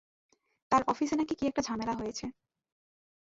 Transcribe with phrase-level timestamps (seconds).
[0.71, 2.25] তার অফিসে নাকি কী-একটা ঝামেলা হয়েছে।